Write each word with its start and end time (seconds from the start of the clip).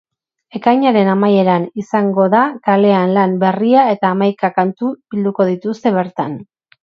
Ekainaren 0.59 1.09
amaieran 1.15 1.67
izango 1.81 2.23
da 2.35 2.39
kalean 2.69 3.13
lan 3.19 3.37
berria 3.45 3.83
eta 3.97 4.13
hamaika 4.15 4.53
kantu 4.57 4.91
bilduko 5.15 5.47
dituzte 5.53 5.93
bertan. 6.01 6.35